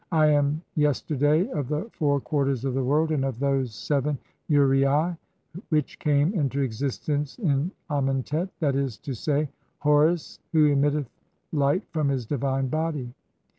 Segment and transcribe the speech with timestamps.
[0.11, 4.17] I am "Yesterday of the four [quarters of the world] and of those "seven
[4.49, 5.15] Uraei
[5.69, 11.05] which came into existence in Amentet, that is to "say, [Horus, who emitteth
[11.51, 13.13] light from his divine body.